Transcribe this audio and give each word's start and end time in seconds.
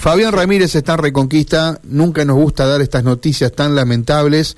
Fabián 0.00 0.32
Ramírez 0.32 0.74
está 0.76 0.94
en 0.94 1.00
Reconquista. 1.00 1.78
Nunca 1.84 2.24
nos 2.24 2.36
gusta 2.36 2.66
dar 2.66 2.80
estas 2.80 3.04
noticias 3.04 3.52
tan 3.52 3.74
lamentables 3.74 4.56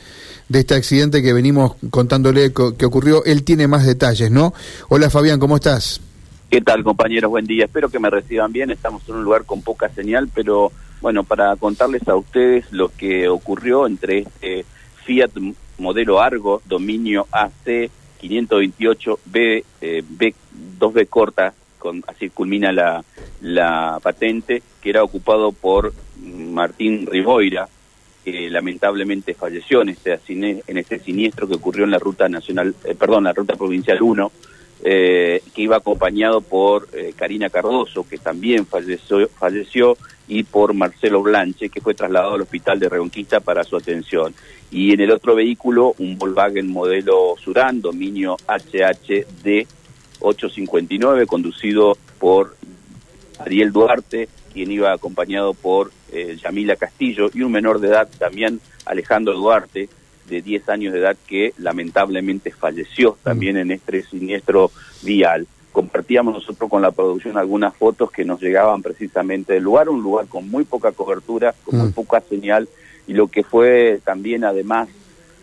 de 0.49 0.61
este 0.61 0.77
accidente 0.77 1.21
que 1.21 1.33
venimos 1.33 1.75
contándole 1.91 2.53
que 2.53 2.87
ocurrió. 2.87 3.25
Él 3.25 3.43
tiene 3.43 3.67
más 3.67 3.85
detalles, 3.85 4.31
¿no? 4.31 4.55
Hola 4.89 5.11
Fabián, 5.11 5.41
¿cómo 5.41 5.57
estás? 5.57 6.01
¿Qué 6.49 6.61
tal 6.61 6.85
compañeros? 6.85 7.29
Buen 7.29 7.45
día. 7.45 7.65
Espero 7.65 7.89
que 7.89 7.99
me 7.99 8.09
reciban 8.09 8.53
bien. 8.53 8.71
Estamos 8.71 9.03
en 9.09 9.17
un 9.17 9.25
lugar 9.25 9.45
con 9.45 9.63
poca 9.63 9.89
señal, 9.89 10.29
pero 10.33 10.71
bueno, 11.01 11.25
para 11.25 11.57
contarles 11.57 12.07
a 12.07 12.15
ustedes 12.15 12.67
lo 12.71 12.91
que 12.97 13.27
ocurrió 13.27 13.89
entre 13.89 14.19
este 14.19 14.65
Fiat 15.05 15.33
modelo 15.77 16.21
Argo, 16.21 16.63
dominio 16.67 17.27
AC 17.33 17.91
528B, 18.23 19.65
eh, 19.81 20.05
B, 20.09 20.35
2B 20.79 21.09
corta, 21.09 21.53
con, 21.81 22.05
así 22.07 22.31
culmina 22.31 22.71
la, 22.71 23.03
la 23.43 23.99
patente, 24.03 24.63
que 24.81 24.91
era 24.91 25.03
ocupado 25.03 25.53
por 25.53 25.93
Martín 26.23 27.07
Riboira, 27.07 27.69
que 28.25 28.49
lamentablemente 28.49 29.35
falleció 29.35 29.83
en 29.83 29.91
este, 29.91 30.19
en 30.29 30.79
este 30.79 31.01
siniestro 31.01 31.49
que 31.49 31.57
ocurrió 31.57 31.85
en 31.85 31.91
la 31.91 31.99
ruta 31.99 32.29
nacional, 32.29 32.75
eh, 32.85 32.95
perdón, 32.95 33.25
la 33.25 33.33
ruta 33.33 33.57
provincial 33.57 34.01
1, 34.01 34.33
eh, 34.85 35.43
que 35.55 35.63
iba 35.63 35.77
acompañado 35.77 36.41
por 36.41 36.89
eh, 36.93 37.13
Karina 37.17 37.51
Cardoso, 37.51 38.07
que 38.09 38.19
también 38.19 38.65
falleció, 38.67 39.29
falleció, 39.29 39.97
y 40.29 40.45
por 40.45 40.73
Marcelo 40.73 41.21
Blanche, 41.23 41.69
que 41.69 41.81
fue 41.81 41.95
trasladado 41.95 42.35
al 42.35 42.43
hospital 42.43 42.79
de 42.79 42.89
Reconquista 42.89 43.41
para 43.41 43.65
su 43.65 43.77
atención. 43.77 44.35
Y 44.71 44.93
en 44.93 45.01
el 45.01 45.11
otro 45.11 45.35
vehículo, 45.35 45.95
un 45.99 46.17
Volkswagen 46.17 46.69
modelo 46.69 47.35
Surán, 47.43 47.81
dominio 47.81 48.37
HHD 48.47 49.67
859, 50.21 51.27
conducido 51.27 51.99
por 52.19 52.57
Ariel 53.39 53.73
Duarte, 53.73 54.29
quien 54.53 54.71
iba 54.71 54.93
acompañado 54.93 55.55
por 55.55 55.91
eh, 56.13 56.37
Yamila 56.43 56.77
Castillo, 56.77 57.31
y 57.33 57.43
un 57.43 57.53
menor 57.53 57.81
de 57.81 57.89
edad 57.89 58.09
también, 58.19 58.61
Alejandro 58.85 59.35
Duarte, 59.35 59.89
de 60.29 60.43
10 60.43 60.69
años 60.69 60.93
de 60.93 61.01
edad, 61.01 61.17
que 61.27 61.53
lamentablemente 61.59 62.51
falleció 62.53 63.17
también 63.23 63.57
en 63.57 63.71
este 63.71 64.03
siniestro 64.03 64.71
vial. 65.03 65.47
Compartíamos 65.73 66.35
nosotros 66.35 66.71
con 66.71 66.83
la 66.83 66.91
producción 66.91 67.39
algunas 67.39 67.75
fotos 67.75 68.11
que 68.11 68.25
nos 68.25 68.41
llegaban 68.41 68.83
precisamente 68.83 69.55
del 69.55 69.63
lugar, 69.63 69.89
un 69.89 70.03
lugar 70.03 70.27
con 70.27 70.49
muy 70.49 70.65
poca 70.65 70.93
cobertura, 70.93 71.55
con 71.65 71.79
muy 71.79 71.93
poca 71.93 72.21
señal, 72.21 72.69
y 73.07 73.15
lo 73.15 73.29
que 73.29 73.43
fue 73.43 74.01
también 74.05 74.45
además, 74.45 74.89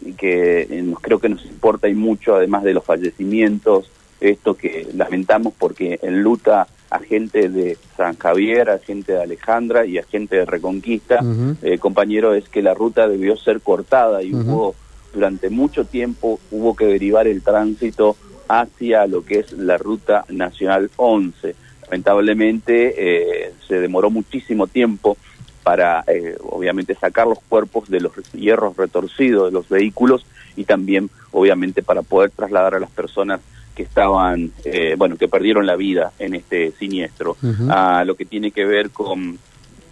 y 0.01 0.13
que 0.13 0.61
eh, 0.61 0.93
creo 1.01 1.19
que 1.19 1.29
nos 1.29 1.43
importa 1.45 1.89
y 1.89 1.93
mucho, 1.93 2.35
además 2.35 2.63
de 2.63 2.73
los 2.73 2.85
fallecimientos, 2.85 3.91
esto 4.21 4.55
que 4.55 4.87
lamentamos 4.93 5.53
porque 5.57 5.99
en 6.01 6.21
luta 6.21 6.67
a 6.89 6.99
gente 6.99 7.49
de 7.49 7.77
San 7.95 8.17
Javier, 8.17 8.69
a 8.69 8.79
gente 8.79 9.13
de 9.13 9.21
Alejandra 9.21 9.85
y 9.85 9.97
a 9.97 10.03
gente 10.03 10.37
de 10.37 10.45
Reconquista, 10.45 11.19
eh, 11.61 11.77
compañero, 11.77 12.33
es 12.33 12.49
que 12.49 12.61
la 12.61 12.73
ruta 12.73 13.07
debió 13.07 13.37
ser 13.37 13.61
cortada 13.61 14.23
y 14.23 14.33
hubo 14.33 14.75
durante 15.13 15.49
mucho 15.49 15.85
tiempo 15.85 16.39
hubo 16.51 16.75
que 16.75 16.85
derivar 16.85 17.27
el 17.27 17.41
tránsito 17.41 18.15
hacia 18.47 19.07
lo 19.07 19.23
que 19.23 19.39
es 19.39 19.51
la 19.53 19.77
ruta 19.77 20.25
nacional 20.29 20.89
11. 20.97 21.55
Lamentablemente 21.83 22.93
eh, 22.97 23.53
se 23.67 23.79
demoró 23.79 24.09
muchísimo 24.09 24.67
tiempo 24.67 25.17
para, 25.63 26.03
eh, 26.07 26.35
obviamente, 26.41 26.95
sacar 26.95 27.27
los 27.27 27.39
cuerpos 27.47 27.89
de 27.89 27.99
los 27.99 28.13
hierros 28.31 28.77
retorcidos 28.77 29.47
de 29.47 29.51
los 29.51 29.69
vehículos 29.69 30.25
y 30.55 30.63
también, 30.63 31.09
obviamente, 31.31 31.83
para 31.83 32.01
poder 32.01 32.31
trasladar 32.31 32.75
a 32.75 32.79
las 32.79 32.89
personas 32.89 33.41
que 33.79 33.83
estaban, 33.83 34.51
eh, 34.65 34.95
bueno, 34.97 35.15
que 35.15 35.29
perdieron 35.29 35.65
la 35.65 35.77
vida 35.77 36.11
en 36.19 36.35
este 36.35 36.73
siniestro. 36.73 37.37
A 37.69 38.03
lo 38.03 38.15
que 38.15 38.25
tiene 38.25 38.51
que 38.51 38.65
ver 38.65 38.89
con, 38.89 39.39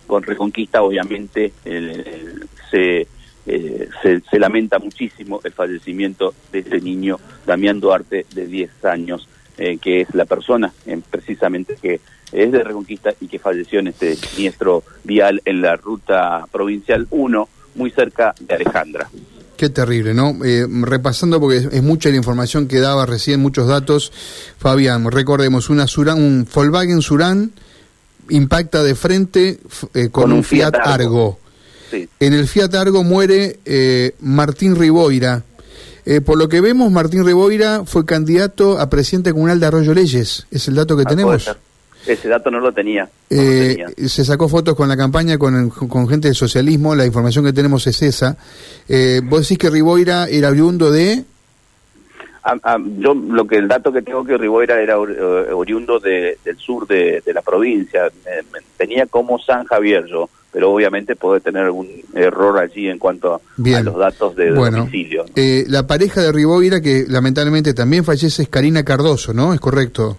con 0.06 0.24
Reconquista, 0.24 0.84
obviamente, 0.84 1.54
se, 2.70 3.08
eh, 3.46 3.90
se, 4.02 4.20
se, 4.20 4.40
lamenta 4.40 4.78
muchísimo 4.78 5.40
el 5.42 5.54
fallecimiento 5.54 6.34
de 6.52 6.60
ese 6.60 6.82
niño, 6.82 7.18
Damián 7.46 7.80
Duarte, 7.80 8.26
de 8.36 8.46
10 8.46 8.84
años, 8.84 9.30
eh, 9.58 9.78
que 9.78 10.02
es 10.02 10.14
la 10.14 10.26
persona 10.26 10.74
precisamente 11.10 11.78
que 11.82 12.02
es 12.34 12.52
de 12.52 12.64
Reconquista 12.66 13.14
y 13.22 13.30
que 13.30 13.40
falleció 13.40 13.80
en 13.80 13.88
este 13.88 14.18
siniestro 14.18 14.84
vial 15.06 15.42
en 15.46 15.62
la 15.62 15.78
ruta 15.78 16.46
provincial 16.52 17.08
1, 17.10 17.48
muy 17.76 17.90
cerca 17.92 18.36
de 18.38 18.54
Alejandra. 18.54 19.08
Qué 19.58 19.70
terrible, 19.70 20.14
¿no? 20.14 20.38
Eh, 20.46 20.68
repasando, 20.70 21.40
porque 21.40 21.68
es, 21.72 21.84
mucha 21.84 22.10
la 22.10 22.16
información 22.16 22.68
que 22.68 22.80
daba 22.80 23.08
recién, 23.08 23.40
muchos 23.40 23.68
datos. 23.68 24.12
Fabián, 24.60 25.10
recordemos, 25.10 25.72
una 25.72 25.88
Surán, 25.88 26.20
un 26.20 26.48
Volkswagen 26.54 27.02
Surán 27.02 27.52
impacta 28.30 28.84
de 28.84 28.94
frente 28.94 29.60
eh, 29.96 30.10
con, 30.10 30.32
un 30.32 30.44
Fiat, 30.44 30.76
Argo. 30.76 31.40
En 32.20 32.34
el 32.34 32.48
Fiat 32.48 32.76
Argo 32.76 33.04
muere 33.04 33.60
eh, 33.66 34.12
Martín 34.20 34.76
Riboira. 34.76 35.44
por 36.24 36.38
lo 36.38 36.48
que 36.48 36.62
vemos, 36.62 36.92
Martín 36.92 37.26
Riboira 37.26 37.84
fue 37.84 38.06
candidato 38.06 38.80
a 38.80 38.90
presidente 38.92 39.32
comunal 39.32 39.60
de 39.60 39.66
Arroyo 39.66 39.96
Leyes. 39.96 40.46
¿Es 40.52 40.68
el 40.68 40.76
dato 40.76 40.96
que 40.96 41.04
ah, 41.06 41.10
tenemos? 41.10 41.50
Ese 42.08 42.30
dato 42.30 42.50
no 42.50 42.62
lo 42.62 42.72
tenía. 42.72 43.10
Eh, 43.30 43.86
se 44.08 44.24
sacó 44.24 44.48
fotos 44.48 44.76
con 44.76 44.88
la 44.88 44.96
campaña 44.96 45.38
con, 45.38 45.70
con, 45.70 46.08
gente 46.08 46.30
del 46.30 46.36
socialismo, 46.36 46.96
la 46.96 47.06
información 47.06 47.44
que 47.44 47.52
tenemos 47.52 47.86
es 47.86 48.02
esa. 48.02 48.38
Eh, 48.88 49.20
¿Vos 49.24 49.42
decís 49.42 49.58
que 49.58 49.70
Riboira 49.70 50.28
era 50.30 50.50
oriundo 50.50 50.90
de...? 50.90 51.26
Ah, 52.44 52.56
ah, 52.64 52.78
yo 53.00 53.14
lo 53.14 53.46
que 53.46 53.58
el 53.58 53.68
dato 53.68 53.92
que 53.92 54.02
tengo 54.02 54.24
que 54.24 54.38
Riboira 54.38 54.80
era 54.80 54.94
eh, 54.94 55.52
oriundo 55.52 56.00
del 56.00 56.38
sur 56.58 56.88
de, 56.88 57.22
la 57.26 57.42
provincia. 57.42 58.10
tenía 58.78 59.06
como 59.06 59.38
San 59.38 59.66
Javier 59.66 60.06
yo, 60.06 60.30
pero 60.54 60.72
obviamente 60.72 61.18
puede 61.18 61.42
tener 61.42 61.64
algún 61.64 61.90
error 62.14 62.58
allí 62.58 62.88
en 62.88 63.00
cuanto 63.00 63.34
a, 63.36 63.82
los 63.82 63.98
datos 63.98 64.34
de, 64.38 64.52
domicilio. 64.52 65.26
la 65.36 65.86
pareja 65.86 66.22
de 66.22 66.32
Riboira, 66.32 66.80
que 66.80 67.04
lamentablemente 67.10 67.74
también 67.74 68.06
fallece, 68.06 68.44
es 68.44 68.50
Karina 68.50 68.84
Cardoso, 68.86 69.34
¿no? 69.34 69.54
¿Es 69.54 69.60
correcto? 69.60 70.18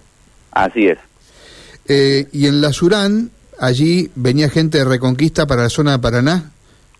Así 0.51 0.85
es. 0.85 0.99
Eh, 1.89 2.27
y 2.31 2.45
en 2.45 2.61
la 2.61 2.71
Surán, 2.71 3.31
allí 3.59 4.11
venía 4.15 4.49
gente 4.49 4.77
de 4.77 4.85
Reconquista 4.85 5.47
para 5.47 5.63
la 5.63 5.69
zona 5.69 5.93
de 5.93 5.99
Paraná. 5.99 6.51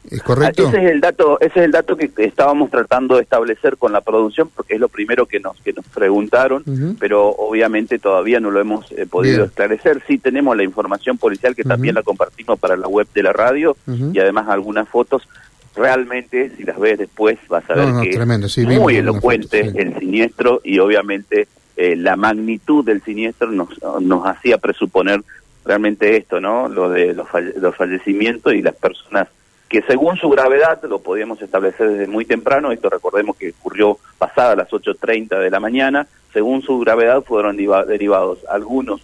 ¿Es 0.10 0.24
correcto? 0.24 0.70
Ese 0.70 0.78
es 0.78 0.92
el 0.92 1.02
dato, 1.02 1.40
ese 1.40 1.60
es 1.60 1.66
el 1.66 1.72
dato 1.72 1.96
que 1.96 2.10
estábamos 2.18 2.72
tratando 2.72 3.18
de 3.18 3.22
establecer 3.22 3.78
con 3.78 3.92
la 3.92 4.02
producción, 4.02 4.50
porque 4.56 4.74
es 4.74 4.80
lo 4.80 4.90
primero 4.90 5.28
que 5.28 5.40
nos 5.40 5.60
que 5.62 5.74
nos 5.74 5.86
preguntaron, 5.86 6.64
pero 6.98 7.30
obviamente 7.30 8.00
todavía 8.00 8.40
no 8.40 8.50
lo 8.50 8.60
hemos 8.60 8.92
eh, 8.94 9.06
podido 9.06 9.46
esclarecer. 9.46 10.02
Sí 10.08 10.18
tenemos 10.18 10.58
la 10.58 10.64
información 10.64 11.20
policial 11.20 11.56
que 11.56 11.64
también 11.64 11.94
la 11.96 12.02
compartimos 12.02 12.58
para 12.58 12.76
la 12.76 12.88
web 12.88 13.08
de 13.14 13.24
la 13.24 13.34
radio 13.34 13.78
y 13.86 14.18
además 14.18 14.48
algunas 14.48 14.90
fotos. 14.90 15.28
Realmente, 15.76 16.52
si 16.58 16.64
las 16.64 16.80
ves 16.80 16.98
después, 16.98 17.38
vas 17.48 17.70
a 17.70 17.76
ver 17.76 17.94
que 18.02 18.10
es 18.10 18.80
muy 18.80 18.96
elocuente 18.96 19.72
el 19.76 19.98
siniestro 20.00 20.62
y 20.64 20.80
obviamente 20.80 21.48
eh, 21.82 21.96
la 21.96 22.18
magnitud 22.18 22.84
del 22.84 23.02
siniestro 23.02 23.50
nos, 23.52 23.70
nos 24.02 24.28
hacía 24.28 24.58
presuponer 24.58 25.24
realmente 25.64 26.18
esto, 26.18 26.42
¿no? 26.42 26.68
Lo 26.68 26.90
de 26.90 27.14
los, 27.14 27.28
los 27.56 27.74
fallecimientos 27.74 28.54
y 28.54 28.62
las 28.62 28.76
personas 28.76 29.30
que 29.70 29.82
según 29.84 30.18
su 30.18 30.28
gravedad, 30.30 30.82
lo 30.84 31.00
podíamos 31.00 31.42
establecer 31.42 31.92
desde 31.92 32.08
muy 32.08 32.26
temprano, 32.26 32.74
esto 32.74 32.90
recordemos 32.90 33.38
que 33.38 33.54
ocurrió 33.58 33.98
pasada 34.18 34.58
las 34.58 34.70
8.30 34.70 35.40
de 35.40 35.50
la 35.50 35.62
mañana, 35.62 36.06
según 36.34 36.64
su 36.64 36.80
gravedad 36.80 37.24
fueron 37.24 37.56
derivados 37.56 38.40
algunos 38.50 39.00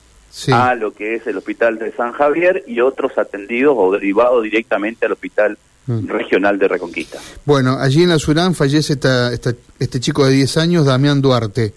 a 0.52 0.76
lo 0.76 0.94
que 0.94 1.16
es 1.16 1.26
el 1.28 1.38
hospital 1.38 1.80
de 1.80 1.94
San 1.94 2.12
Javier 2.12 2.66
y 2.68 2.82
otros 2.82 3.18
atendidos 3.18 3.76
o 3.78 3.94
derivados 3.94 4.44
directamente 4.44 5.06
al 5.06 5.14
hospital 5.14 5.58
mm. 5.86 6.08
regional 6.08 6.60
de 6.60 6.68
Reconquista. 6.68 7.20
Bueno, 7.46 7.78
allí 7.80 8.04
en 8.04 8.10
la 8.10 8.20
Surán 8.20 8.54
fallece 8.54 8.94
esta, 8.94 9.32
este 9.32 10.00
chico 10.02 10.26
de 10.26 10.34
10 10.34 10.58
años, 10.58 10.86
Damián 10.86 11.22
Duarte 11.22 11.74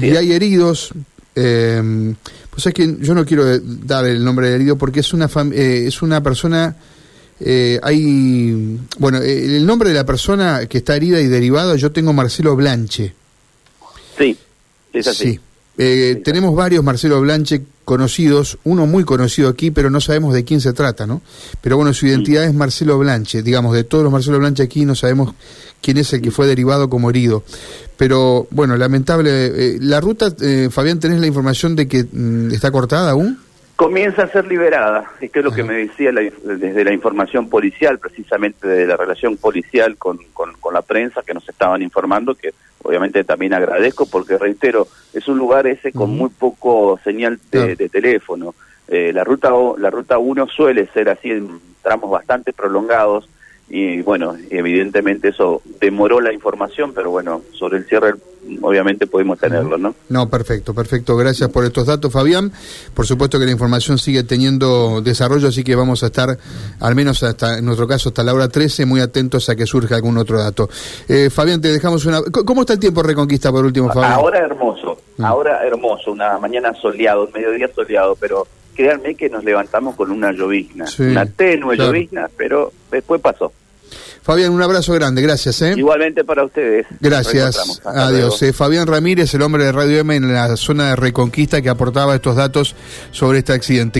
y 0.00 0.16
hay 0.16 0.32
heridos. 0.32 0.92
Eh, 1.36 2.14
pues 2.54 2.66
es 2.66 2.74
que 2.74 2.96
yo 3.00 3.14
no 3.14 3.26
quiero 3.26 3.58
dar 3.58 4.06
el 4.06 4.24
nombre 4.24 4.46
del 4.46 4.60
herido 4.60 4.78
porque 4.78 5.00
es 5.00 5.12
una 5.12 5.28
eh, 5.52 5.84
es 5.88 6.02
una 6.02 6.22
persona 6.22 6.76
eh, 7.40 7.80
hay 7.82 8.78
bueno 8.98 9.18
el 9.18 9.66
nombre 9.66 9.88
de 9.88 9.96
la 9.96 10.06
persona 10.06 10.66
que 10.66 10.78
está 10.78 10.94
herida 10.94 11.20
y 11.20 11.26
derivada 11.26 11.74
yo 11.74 11.90
tengo 11.90 12.12
Marcelo 12.12 12.54
Blanche 12.54 13.12
sí 14.16 14.38
es 14.92 15.08
así 15.08 15.32
sí. 15.32 15.40
Eh, 15.76 16.22
tenemos 16.24 16.54
varios 16.54 16.84
Marcelo 16.84 17.20
Blanche 17.20 17.62
conocidos, 17.84 18.58
uno 18.64 18.86
muy 18.86 19.04
conocido 19.04 19.48
aquí, 19.48 19.70
pero 19.70 19.90
no 19.90 20.00
sabemos 20.00 20.34
de 20.34 20.44
quién 20.44 20.60
se 20.60 20.72
trata, 20.72 21.06
¿no? 21.06 21.22
Pero 21.60 21.76
bueno, 21.76 21.92
su 21.92 22.06
identidad 22.06 22.44
es 22.44 22.54
Marcelo 22.54 22.98
Blanche, 22.98 23.42
digamos, 23.42 23.74
de 23.74 23.84
todos 23.84 24.04
los 24.04 24.12
Marcelo 24.12 24.38
Blanche 24.38 24.62
aquí 24.62 24.84
no 24.84 24.94
sabemos 24.94 25.34
quién 25.80 25.98
es 25.98 26.12
el 26.12 26.22
que 26.22 26.30
fue 26.30 26.46
derivado 26.46 26.88
como 26.88 27.10
herido. 27.10 27.44
Pero 27.96 28.48
bueno, 28.50 28.76
lamentable. 28.76 29.30
Eh, 29.46 29.78
la 29.80 30.00
ruta, 30.00 30.34
eh, 30.40 30.68
Fabián, 30.70 30.98
¿tenés 30.98 31.20
la 31.20 31.26
información 31.26 31.76
de 31.76 31.86
que 31.86 32.04
mm, 32.10 32.52
está 32.52 32.70
cortada 32.70 33.10
aún? 33.10 33.38
Comienza 33.76 34.22
a 34.22 34.28
ser 34.28 34.46
liberada, 34.46 35.10
esto 35.20 35.40
es 35.40 35.44
lo 35.44 35.50
que 35.50 35.64
me 35.64 35.74
decía 35.74 36.12
desde 36.12 36.84
la 36.84 36.92
información 36.92 37.48
policial, 37.48 37.98
precisamente 37.98 38.68
de 38.68 38.86
la 38.86 38.96
relación 38.96 39.36
policial 39.36 39.96
con, 39.96 40.18
con, 40.32 40.54
la 40.72 40.82
prensa 40.82 41.22
que 41.22 41.34
nos 41.34 41.48
estaban 41.48 41.82
informando, 41.82 42.36
que 42.36 42.54
obviamente 42.84 43.24
también 43.24 43.52
agradezco 43.52 44.06
porque 44.06 44.38
reitero, 44.38 44.86
es 45.12 45.26
un 45.26 45.38
lugar 45.38 45.66
ese 45.66 45.90
con 45.90 46.10
muy 46.10 46.30
poco 46.30 47.00
señal 47.02 47.40
de, 47.50 47.88
teléfono. 47.88 48.54
eh, 48.86 49.12
la 49.12 49.24
ruta 49.24 49.50
la 49.78 49.90
ruta 49.90 50.18
1 50.18 50.46
suele 50.48 50.86
ser 50.92 51.08
así 51.08 51.30
en 51.32 51.60
tramos 51.82 52.10
bastante 52.10 52.52
prolongados 52.52 53.28
y 53.68 54.02
bueno, 54.02 54.36
evidentemente 54.50 55.28
eso 55.28 55.62
demoró 55.80 56.20
la 56.20 56.32
información, 56.32 56.92
pero 56.94 57.10
bueno, 57.10 57.42
sobre 57.52 57.78
el 57.78 57.86
cierre 57.86 58.14
obviamente 58.60 59.06
podemos 59.06 59.38
tenerlo, 59.38 59.78
¿no? 59.78 59.94
No, 60.08 60.28
perfecto, 60.28 60.74
perfecto. 60.74 61.16
Gracias 61.16 61.48
por 61.50 61.64
estos 61.64 61.86
datos, 61.86 62.12
Fabián. 62.12 62.52
Por 62.94 63.06
supuesto 63.06 63.38
que 63.38 63.46
la 63.46 63.52
información 63.52 63.98
sigue 63.98 64.22
teniendo 64.22 65.00
desarrollo, 65.00 65.48
así 65.48 65.64
que 65.64 65.74
vamos 65.74 66.02
a 66.02 66.06
estar, 66.06 66.36
al 66.80 66.94
menos 66.94 67.22
hasta 67.22 67.58
en 67.58 67.64
nuestro 67.64 67.86
caso, 67.86 68.10
hasta 68.10 68.22
la 68.22 68.34
hora 68.34 68.48
13, 68.48 68.86
muy 68.86 69.00
atentos 69.00 69.48
a 69.48 69.56
que 69.56 69.66
surja 69.66 69.96
algún 69.96 70.18
otro 70.18 70.38
dato. 70.38 70.68
Eh, 71.08 71.30
Fabián, 71.30 71.60
te 71.60 71.68
dejamos 71.68 72.04
una... 72.06 72.20
¿Cómo 72.22 72.62
está 72.62 72.74
el 72.74 72.80
tiempo 72.80 73.02
Reconquista 73.02 73.50
por 73.50 73.64
último, 73.64 73.88
Fabián? 73.88 74.12
Ahora 74.12 74.40
hermoso, 74.40 74.98
mm. 75.16 75.24
ahora 75.24 75.66
hermoso, 75.66 76.12
una 76.12 76.38
mañana 76.38 76.74
soleado, 76.74 77.28
mediodía 77.32 77.68
soleado, 77.74 78.16
pero 78.16 78.46
créanme 78.74 79.14
que 79.14 79.28
nos 79.30 79.44
levantamos 79.44 79.94
con 79.96 80.10
una 80.10 80.32
llovizna, 80.32 80.84
una 80.98 81.26
tenue 81.26 81.76
llovizna, 81.76 82.28
pero 82.36 82.72
después 82.90 83.20
pasó. 83.20 83.52
Fabián, 84.24 84.52
un 84.52 84.62
abrazo 84.62 84.94
grande, 84.94 85.20
gracias. 85.20 85.60
¿eh? 85.60 85.74
Igualmente 85.76 86.24
para 86.24 86.44
ustedes. 86.44 86.86
Gracias, 86.98 87.82
adiós. 87.84 88.42
Eh, 88.42 88.54
Fabián 88.54 88.86
Ramírez, 88.86 89.34
el 89.34 89.42
hombre 89.42 89.64
de 89.64 89.72
Radio 89.72 89.98
M 89.98 90.16
en 90.16 90.32
la 90.32 90.56
zona 90.56 90.88
de 90.88 90.96
Reconquista 90.96 91.60
que 91.60 91.68
aportaba 91.68 92.14
estos 92.14 92.34
datos 92.34 92.74
sobre 93.10 93.40
este 93.40 93.52
accidente. 93.52 93.92